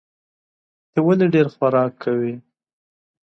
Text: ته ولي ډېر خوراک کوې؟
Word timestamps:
ته 0.91 0.99
ولي 1.05 1.27
ډېر 1.33 1.47
خوراک 1.55 1.91
کوې؟ 2.03 2.33